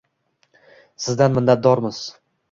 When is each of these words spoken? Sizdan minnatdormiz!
Sizdan 1.03 1.35
minnatdormiz! 1.35 2.01